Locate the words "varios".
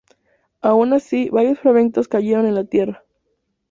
1.29-1.59